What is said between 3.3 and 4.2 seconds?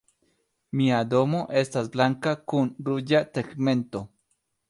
tegmento.